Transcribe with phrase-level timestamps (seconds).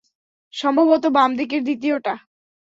[0.53, 2.13] সম্ভবত বামদিকের দ্বিতীয়টা।